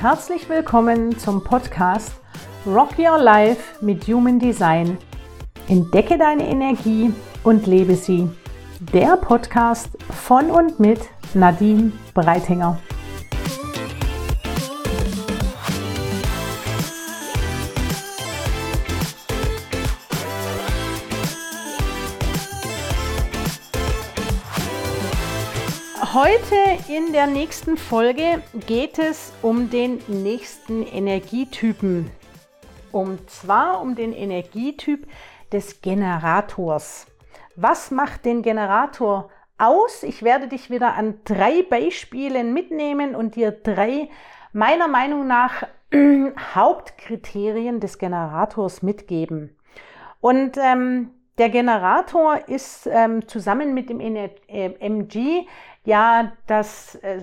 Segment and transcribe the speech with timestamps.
[0.00, 2.12] Herzlich willkommen zum Podcast
[2.64, 4.96] Rock Your Life mit Human Design.
[5.66, 7.12] Entdecke deine Energie
[7.42, 8.30] und lebe sie.
[8.92, 11.00] Der Podcast von und mit
[11.34, 12.78] Nadine Breitinger.
[26.14, 26.54] Heute
[26.88, 32.10] in der nächsten Folge geht es um den nächsten Energietypen.
[32.92, 35.06] Und zwar um den Energietyp
[35.52, 37.08] des Generators.
[37.56, 40.02] Was macht den Generator aus?
[40.02, 44.08] Ich werde dich wieder an drei Beispielen mitnehmen und dir drei
[44.54, 45.64] meiner Meinung nach
[46.54, 49.54] Hauptkriterien des Generators mitgeben.
[50.20, 55.46] Und ähm, der Generator ist ähm, zusammen mit dem MG
[55.88, 57.20] ja, das äh,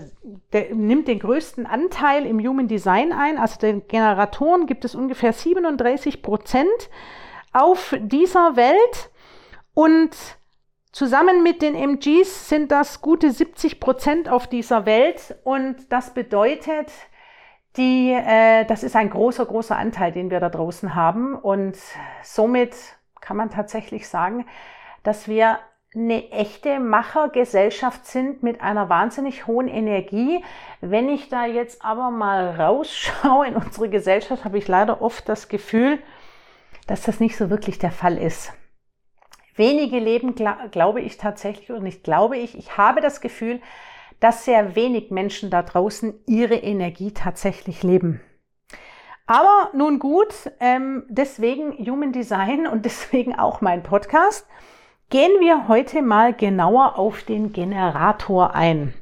[0.52, 3.38] der nimmt den größten Anteil im Human Design ein.
[3.38, 6.90] Also den Generatoren gibt es ungefähr 37 Prozent
[7.54, 9.12] auf dieser Welt.
[9.76, 10.16] Und
[10.92, 15.36] zusammen mit den MGs sind das gute 70 Prozent auf dieser Welt.
[15.44, 16.92] Und das bedeutet,
[17.78, 21.36] die, äh, das ist ein großer, großer Anteil, den wir da draußen haben.
[21.36, 21.78] Und
[22.24, 22.74] somit
[23.26, 24.46] kann man tatsächlich sagen,
[25.02, 25.58] dass wir
[25.96, 30.44] eine echte Machergesellschaft sind mit einer wahnsinnig hohen Energie.
[30.82, 35.48] Wenn ich da jetzt aber mal rausschaue in unsere Gesellschaft, habe ich leider oft das
[35.48, 36.00] Gefühl,
[36.86, 38.54] dass das nicht so wirklich der Fall ist.
[39.56, 43.60] Wenige leben, glaube ich tatsächlich, und nicht glaube ich, ich habe das Gefühl,
[44.20, 48.22] dass sehr wenig Menschen da draußen ihre Energie tatsächlich leben.
[49.28, 54.48] Aber nun gut, ähm, deswegen Human Design und deswegen auch mein Podcast
[55.10, 58.94] gehen wir heute mal genauer auf den Generator ein.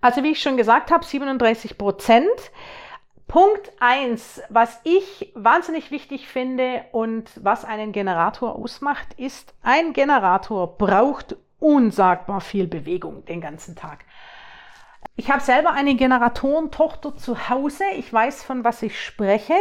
[0.00, 2.52] Also wie ich schon gesagt habe, 37 Prozent.
[3.26, 10.76] Punkt eins, was ich wahnsinnig wichtig finde und was einen Generator ausmacht, ist, ein Generator
[10.76, 14.04] braucht unsagbar viel Bewegung den ganzen Tag.
[15.16, 17.84] Ich habe selber eine Generatorentochter zu Hause.
[17.96, 19.54] Ich weiß, von was ich spreche.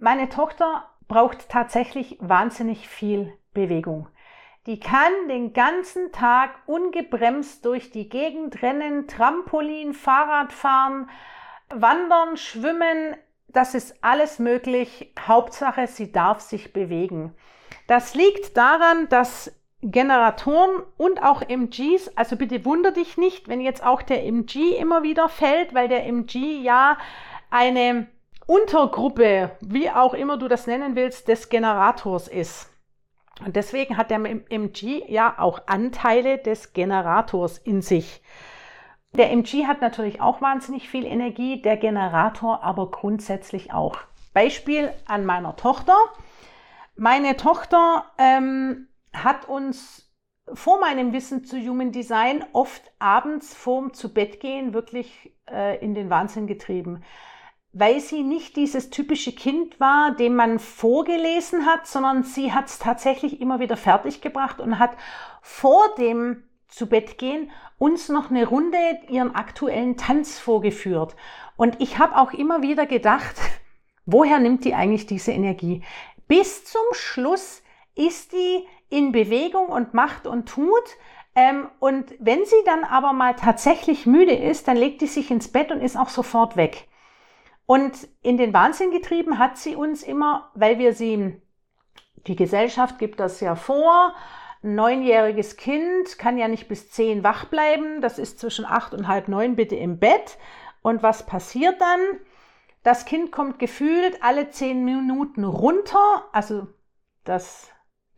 [0.00, 4.08] Meine Tochter braucht tatsächlich wahnsinnig viel Bewegung.
[4.66, 11.10] Die kann den ganzen Tag ungebremst durch die Gegend rennen, Trampolin, Fahrrad fahren,
[11.68, 13.14] wandern, schwimmen.
[13.48, 15.12] Das ist alles möglich.
[15.20, 17.34] Hauptsache, sie darf sich bewegen.
[17.86, 19.52] Das liegt daran, dass
[19.86, 25.02] Generatoren und auch MGs, also bitte wunder dich nicht, wenn jetzt auch der MG immer
[25.02, 26.96] wieder fällt, weil der MG ja
[27.50, 28.06] eine
[28.46, 32.70] Untergruppe, wie auch immer du das nennen willst, des Generators ist.
[33.44, 38.22] Und deswegen hat der MG ja auch Anteile des Generators in sich.
[39.12, 43.98] Der MG hat natürlich auch wahnsinnig viel Energie, der Generator aber grundsätzlich auch.
[44.32, 45.96] Beispiel an meiner Tochter.
[46.96, 50.12] Meine Tochter ähm, hat uns
[50.52, 55.94] vor meinem Wissen zu Human Design oft abends vorm zu Bett gehen wirklich äh, in
[55.94, 57.02] den Wahnsinn getrieben
[57.74, 62.78] weil sie nicht dieses typische Kind war, dem man vorgelesen hat, sondern sie hat es
[62.78, 64.96] tatsächlich immer wieder fertiggebracht und hat
[65.42, 71.16] vor dem zu Bett gehen uns noch eine Runde ihren aktuellen Tanz vorgeführt.
[71.56, 73.34] Und ich habe auch immer wieder gedacht,
[74.06, 75.82] woher nimmt die eigentlich diese Energie?
[76.28, 77.60] Bis zum Schluss
[77.94, 80.96] ist die in Bewegung und macht und tut.
[81.34, 85.50] Ähm, und wenn sie dann aber mal tatsächlich müde ist, dann legt die sich ins
[85.50, 86.88] Bett und ist auch sofort weg.
[87.66, 91.40] Und in den Wahnsinn getrieben hat sie uns immer, weil wir sie,
[92.26, 94.14] die Gesellschaft gibt das ja vor,
[94.62, 99.08] ein neunjähriges Kind kann ja nicht bis zehn wach bleiben, das ist zwischen acht und
[99.08, 100.38] halb neun bitte im Bett.
[100.82, 102.00] Und was passiert dann?
[102.82, 106.66] Das Kind kommt gefühlt alle zehn Minuten runter, also
[107.24, 107.73] das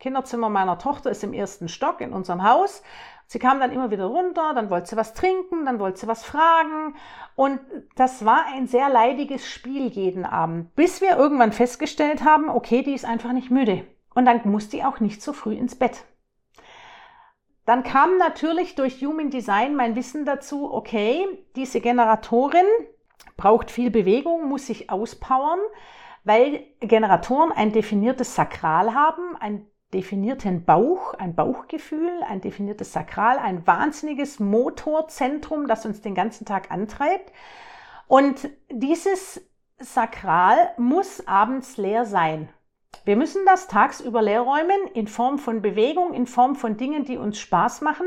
[0.07, 2.85] Kinderzimmer meiner Tochter ist im ersten Stock in unserem Haus.
[3.27, 6.25] Sie kam dann immer wieder runter, dann wollte sie was trinken, dann wollte sie was
[6.25, 6.95] fragen.
[7.35, 7.59] Und
[7.97, 12.95] das war ein sehr leidiges Spiel jeden Abend, bis wir irgendwann festgestellt haben, okay, die
[12.95, 13.85] ist einfach nicht müde.
[14.15, 16.05] Und dann muss die auch nicht so früh ins Bett.
[17.65, 21.27] Dann kam natürlich durch Human Design mein Wissen dazu, okay,
[21.57, 22.67] diese Generatorin
[23.37, 25.59] braucht viel Bewegung, muss sich auspowern,
[26.23, 33.67] weil Generatoren ein definiertes Sakral haben, ein definierten Bauch, ein Bauchgefühl, ein definiertes Sakral, ein
[33.67, 37.33] wahnsinniges Motorzentrum, das uns den ganzen Tag antreibt.
[38.09, 39.41] Und dieses
[39.79, 42.49] Sakral muss abends leer sein.
[43.05, 47.19] Wir müssen das tagsüber leer räumen in Form von Bewegung, in Form von Dingen, die
[47.19, 48.07] uns Spaß machen,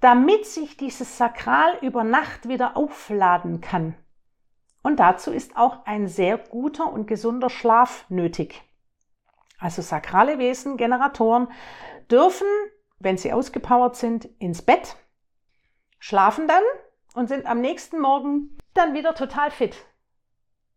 [0.00, 3.94] damit sich dieses Sakral über Nacht wieder aufladen kann.
[4.82, 8.62] Und dazu ist auch ein sehr guter und gesunder Schlaf nötig.
[9.60, 11.48] Also sakrale Wesen, Generatoren,
[12.10, 12.46] dürfen,
[12.98, 14.96] wenn sie ausgepowert sind, ins Bett,
[15.98, 16.62] schlafen dann
[17.14, 19.76] und sind am nächsten Morgen dann wieder total fit.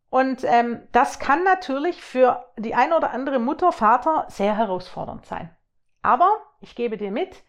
[0.10, 5.56] Und ähm, das kann natürlich für die eine oder andere Mutter, Vater sehr herausfordernd sein.
[6.04, 7.44] Aber ich gebe dir mit,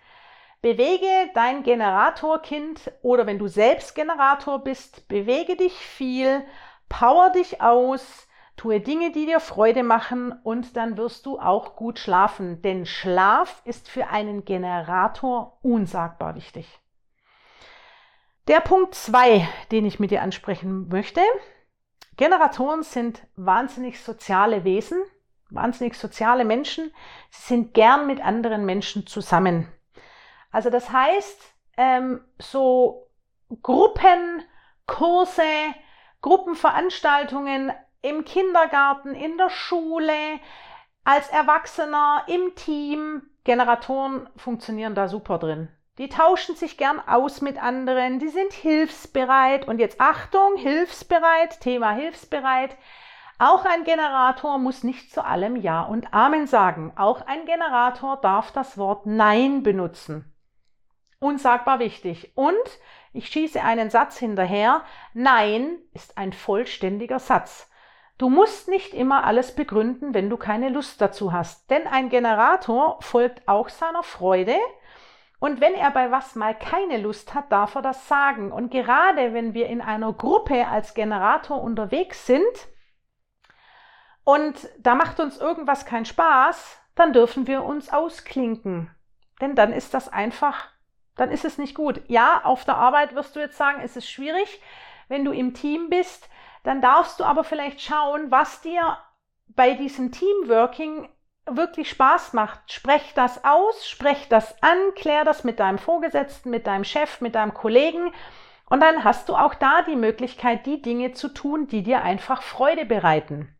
[0.62, 6.42] bewege dein Generatorkind oder wenn du selbst Generator bist, bewege dich viel,
[6.88, 11.99] power dich aus, tue Dinge, die dir Freude machen und dann wirst du auch gut
[11.99, 12.62] schlafen.
[12.62, 16.81] Denn Schlaf ist für einen Generator unsagbar wichtig.
[18.47, 21.21] Der Punkt zwei, den ich mit dir ansprechen möchte.
[22.17, 25.03] Generatoren sind wahnsinnig soziale Wesen,
[25.51, 26.93] wahnsinnig soziale Menschen.
[27.31, 29.69] Sie sind gern mit anderen Menschen zusammen.
[30.53, 31.41] Also das heißt,
[31.77, 33.11] ähm, so
[33.62, 34.43] Gruppen,
[34.87, 35.43] Kurse,
[36.21, 37.73] Gruppenveranstaltungen
[38.05, 40.12] im Kindergarten, in der Schule,
[41.05, 45.69] als Erwachsener, im Team, Generatoren funktionieren da super drin.
[45.97, 51.93] Die tauschen sich gern aus mit anderen, die sind hilfsbereit und jetzt Achtung, hilfsbereit, Thema
[51.93, 52.77] hilfsbereit.
[53.39, 56.93] Auch ein Generator muss nicht zu allem Ja und Amen sagen.
[56.97, 60.31] Auch ein Generator darf das Wort Nein benutzen.
[61.21, 62.33] Unsagbar wichtig.
[62.35, 62.55] Und
[63.12, 64.83] ich schieße einen Satz hinterher.
[65.15, 67.71] Nein ist ein vollständiger Satz.
[68.16, 71.70] Du musst nicht immer alles begründen, wenn du keine Lust dazu hast.
[71.70, 74.56] Denn ein Generator folgt auch seiner Freude
[75.44, 78.50] und wenn er bei was mal keine Lust hat, darf er das sagen.
[78.50, 82.69] Und gerade wenn wir in einer Gruppe als Generator unterwegs sind
[84.25, 88.90] und da macht uns irgendwas keinen Spaß, dann dürfen wir uns ausklinken.
[89.43, 90.70] Denn dann ist das einfach,
[91.14, 92.00] dann ist es nicht gut.
[92.06, 94.62] Ja, auf der Arbeit wirst du jetzt sagen, es ist schwierig.
[95.08, 96.31] Wenn du im Team bist,
[96.64, 98.99] dann darfst du aber vielleicht schauen, was dir
[99.49, 101.08] bei diesem Teamworking
[101.46, 106.66] wirklich Spaß macht, sprech das aus, sprech das an, klär das mit deinem Vorgesetzten, mit
[106.66, 108.12] deinem Chef, mit deinem Kollegen.
[108.70, 112.43] Und dann hast du auch da die Möglichkeit, die Dinge zu tun, die dir einfach
[112.43, 113.55] Freude bereiten.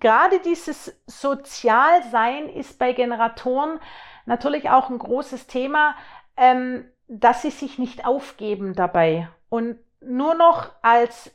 [0.00, 3.78] Gerade dieses Sozialsein ist bei Generatoren
[4.26, 5.94] natürlich auch ein großes Thema,
[6.36, 11.30] ähm, dass sie sich nicht aufgeben dabei und nur noch als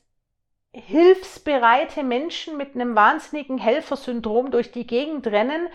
[0.86, 5.70] hilfsbereite Menschen mit einem wahnsinnigen Helfersyndrom durch die Gegend rennen.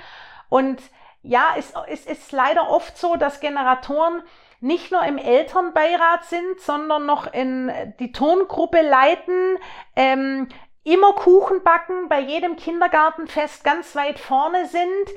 [0.48, 0.82] Und
[1.22, 4.22] ja, es, es ist leider oft so, dass Generatoren
[4.60, 9.58] nicht nur im Elternbeirat sind, sondern noch in die Turngruppe leiten,
[9.96, 10.48] ähm,
[10.84, 15.10] immer Kuchen backen, bei jedem Kindergartenfest ganz weit vorne sind,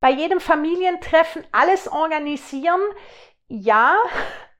[0.00, 2.80] bei jedem Familientreffen alles organisieren.
[3.48, 3.96] Ja,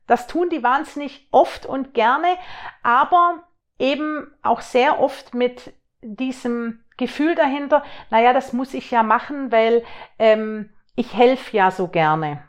[0.06, 2.37] das tun die wahnsinnig oft und gerne,
[2.83, 3.44] aber
[3.81, 5.73] eben auch sehr oft mit
[6.03, 9.85] diesem Gefühl dahinter, naja, das muss ich ja machen, weil
[10.19, 12.44] ähm, ich helfe ja so gerne.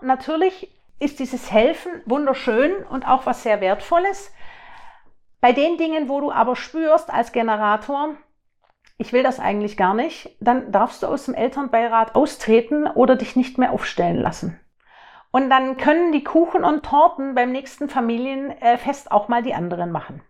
[0.00, 4.32] Natürlich ist dieses Helfen wunderschön und auch was sehr Wertvolles.
[5.40, 8.14] Bei den Dingen, wo du aber spürst als Generator,
[8.96, 13.34] ich will das eigentlich gar nicht, dann darfst du aus dem Elternbeirat austreten oder dich
[13.34, 14.60] nicht mehr aufstellen lassen.
[15.32, 20.22] Und dann können die Kuchen und Torten beim nächsten Familienfest auch mal die anderen machen.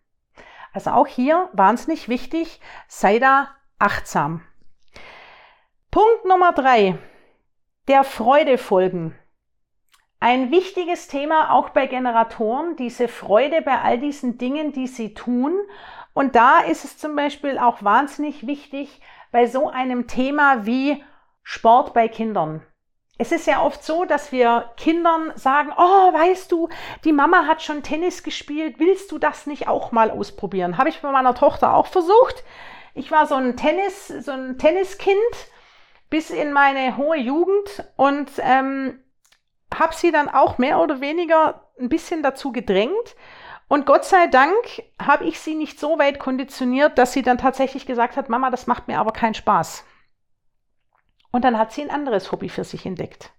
[0.75, 4.43] Also auch hier wahnsinnig wichtig, sei da achtsam.
[5.93, 6.99] Punkt Nummer drei,
[7.87, 9.17] der Freude folgen.
[10.19, 15.55] Ein wichtiges Thema auch bei Generatoren, diese Freude bei all diesen Dingen, die sie tun.
[16.13, 19.01] Und da ist es zum Beispiel auch wahnsinnig wichtig
[19.31, 21.05] bei so einem Thema wie
[21.45, 22.67] Sport bei Kindern.
[23.17, 26.69] Es ist ja oft so, dass wir Kindern sagen, oh, weißt du,
[27.05, 30.79] die Mama hat schon Tennis gespielt, willst du das nicht auch mal ausprobieren?
[30.79, 32.43] Habe ich bei meiner Tochter auch versucht.
[32.93, 35.17] Ich war so ein Tennis, so ein Tenniskind
[36.11, 39.01] bis in meine hohe Jugend und ähm,
[39.73, 43.17] habe sie dann auch mehr oder weniger ein bisschen dazu gedrängt.
[43.69, 44.55] Und Gott sei Dank
[45.01, 48.67] habe ich sie nicht so weit konditioniert, dass sie dann tatsächlich gesagt hat, Mama, das
[48.67, 49.85] macht mir aber keinen Spaß.
[51.35, 53.33] Und dann hat sie ein anderes Hobby für sich entdeckt.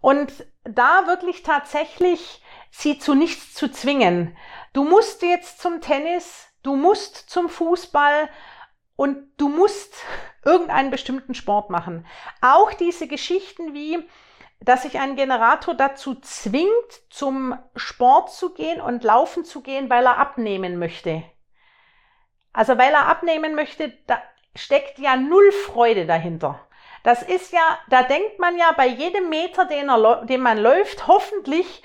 [0.00, 0.32] Und
[0.64, 4.34] da wirklich tatsächlich sie zu nichts zu zwingen.
[4.72, 8.30] Du musst jetzt zum Tennis, du musst zum Fußball
[8.96, 9.96] und du musst
[10.46, 12.06] irgendeinen bestimmten Sport machen.
[12.40, 14.02] Auch diese Geschichten wie,
[14.60, 16.70] dass sich ein Generator dazu zwingt,
[17.10, 21.22] zum Sport zu gehen und laufen zu gehen, weil er abnehmen möchte.
[22.54, 24.22] Also weil er abnehmen möchte, da
[24.56, 26.66] steckt ja null Freude dahinter.
[27.02, 31.06] Das ist ja, da denkt man ja bei jedem Meter, den, er, den man läuft,
[31.06, 31.82] hoffentlich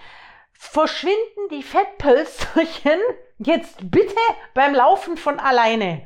[0.53, 2.99] verschwinden die Fettpölsterchen
[3.37, 4.15] jetzt bitte
[4.53, 6.05] beim Laufen von alleine.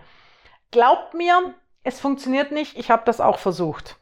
[0.72, 2.78] Glaubt mir, es funktioniert nicht.
[2.78, 3.98] Ich habe das auch versucht.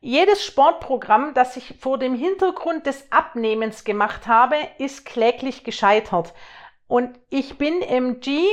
[0.00, 6.34] Jedes Sportprogramm, das ich vor dem Hintergrund des Abnehmens gemacht habe, ist kläglich gescheitert.
[6.86, 8.46] Und ich bin MG,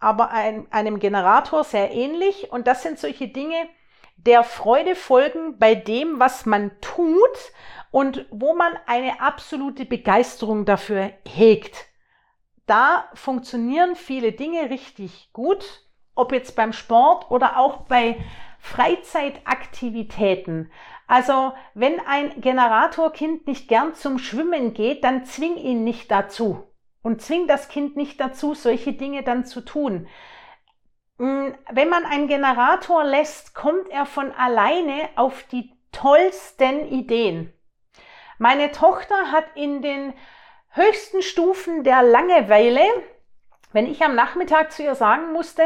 [0.00, 2.50] aber ein, einem Generator sehr ähnlich.
[2.50, 3.68] Und das sind solche Dinge,
[4.18, 7.52] der Freude folgen bei dem, was man tut
[7.90, 11.86] und wo man eine absolute Begeisterung dafür hegt.
[12.66, 15.84] Da funktionieren viele Dinge richtig gut,
[16.14, 18.18] ob jetzt beim Sport oder auch bei
[18.58, 20.70] Freizeitaktivitäten.
[21.06, 26.64] Also wenn ein Generatorkind nicht gern zum Schwimmen geht, dann zwing ihn nicht dazu
[27.02, 30.06] und zwing das Kind nicht dazu, solche Dinge dann zu tun.
[31.18, 37.52] Mm, wenn man einen Generator lässt, kommt er von alleine auf die tollsten Ideen.
[38.38, 40.14] Meine Tochter hat in den
[40.70, 42.82] höchsten Stufen der Langeweile,
[43.72, 45.64] wenn ich am Nachmittag zu ihr sagen musste,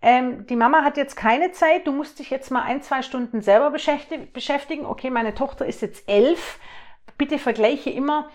[0.00, 3.40] ähm, die Mama hat jetzt keine Zeit, du musst dich jetzt mal ein, zwei Stunden
[3.40, 4.86] selber beschäftigen.
[4.86, 6.58] Okay, meine Tochter ist jetzt elf.
[7.16, 8.30] Bitte vergleiche immer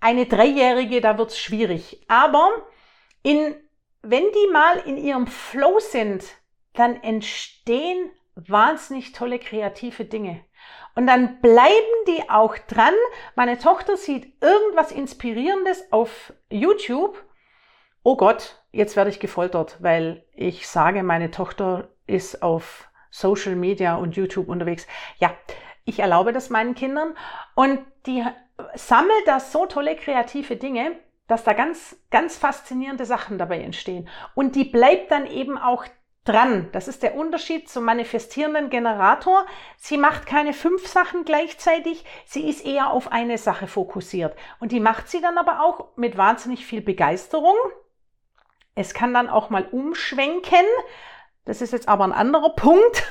[0.00, 2.04] eine Dreijährige, da wird's schwierig.
[2.08, 2.50] Aber
[3.22, 3.54] in,
[4.02, 6.24] wenn die mal in ihrem Flow sind,
[6.74, 10.44] dann entstehen wahnsinnig tolle kreative Dinge.
[10.94, 12.94] Und dann bleiben die auch dran.
[13.34, 17.22] Meine Tochter sieht irgendwas Inspirierendes auf YouTube.
[18.02, 23.96] Oh Gott, jetzt werde ich gefoltert, weil ich sage, meine Tochter ist auf Social Media
[23.96, 24.86] und YouTube unterwegs.
[25.18, 25.34] Ja,
[25.84, 27.16] ich erlaube das meinen Kindern
[27.54, 28.24] und die
[28.74, 30.96] sammelt da so tolle kreative Dinge,
[31.30, 34.08] dass da ganz, ganz faszinierende Sachen dabei entstehen.
[34.34, 35.84] Und die bleibt dann eben auch
[36.24, 36.68] dran.
[36.72, 39.46] Das ist der Unterschied zum manifestierenden Generator.
[39.76, 44.36] Sie macht keine fünf Sachen gleichzeitig, sie ist eher auf eine Sache fokussiert.
[44.58, 47.56] Und die macht sie dann aber auch mit wahnsinnig viel Begeisterung.
[48.74, 50.66] Es kann dann auch mal umschwenken.
[51.44, 53.06] Das ist jetzt aber ein anderer Punkt.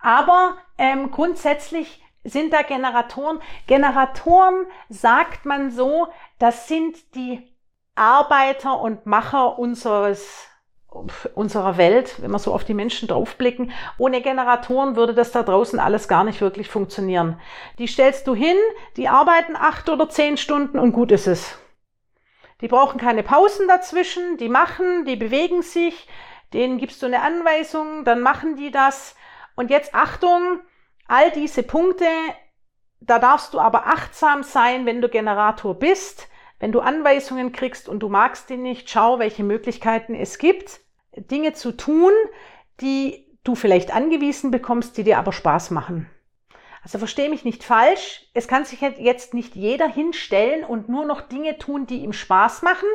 [0.00, 3.40] Aber ähm, grundsätzlich sind da Generatoren.
[3.66, 7.54] Generatoren sagt man so, das sind die
[7.94, 10.48] Arbeiter und Macher unseres
[11.34, 13.72] unserer Welt, wenn wir so auf die Menschen draufblicken.
[13.98, 17.40] Ohne Generatoren würde das da draußen alles gar nicht wirklich funktionieren.
[17.78, 18.56] Die stellst du hin,
[18.96, 21.58] die arbeiten acht oder zehn Stunden und gut ist es.
[22.60, 26.08] Die brauchen keine Pausen dazwischen, die machen, die bewegen sich,
[26.52, 29.16] denen gibst du eine Anweisung, dann machen die das.
[29.56, 30.60] Und jetzt Achtung,
[31.06, 32.06] all diese Punkte,
[33.00, 36.28] da darfst du aber achtsam sein, wenn du Generator bist.
[36.58, 40.80] Wenn du Anweisungen kriegst und du magst die nicht, schau, welche Möglichkeiten es gibt.
[41.14, 42.12] Dinge zu tun,
[42.80, 46.08] die du vielleicht angewiesen bekommst, die dir aber Spaß machen.
[46.82, 48.26] Also verstehe mich nicht falsch.
[48.34, 52.62] Es kann sich jetzt nicht jeder hinstellen und nur noch Dinge tun, die ihm Spaß
[52.62, 52.88] machen.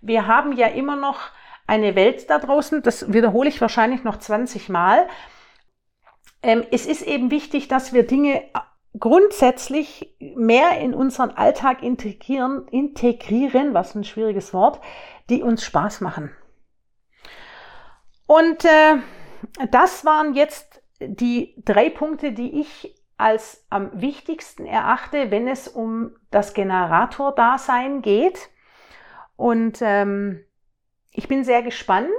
[0.00, 1.20] Wir haben ja immer noch
[1.66, 2.82] eine Welt da draußen.
[2.82, 5.06] Das wiederhole ich wahrscheinlich noch 20 Mal.
[6.44, 8.42] Ähm, es ist eben wichtig, dass wir Dinge
[8.98, 14.78] grundsätzlich mehr in unseren Alltag integrieren, integrieren, was ein schwieriges Wort,
[15.30, 16.30] die uns Spaß machen.
[18.26, 18.98] Und äh,
[19.70, 26.14] das waren jetzt die drei Punkte, die ich als am wichtigsten erachte, wenn es um
[26.30, 28.50] das Generator-Dasein geht.
[29.36, 30.44] Und ähm,
[31.10, 32.10] ich bin sehr gespannt,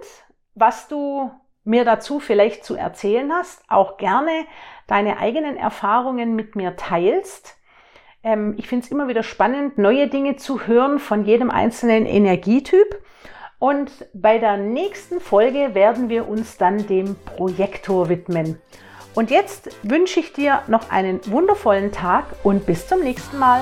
[0.56, 1.32] was du
[1.66, 3.64] mir dazu vielleicht zu erzählen hast.
[3.68, 4.46] Auch gerne
[4.88, 7.58] deine eigenen Erfahrungen mit mir teilst.
[8.24, 13.02] Ähm, ich finde es immer wieder spannend, neue Dinge zu hören von jedem einzelnen Energietyp.
[13.60, 18.62] Und bei der nächsten Folge werden wir uns dann dem Projektor widmen.
[19.16, 23.62] Und jetzt wünsche ich dir noch einen wundervollen Tag und bis zum nächsten Mal.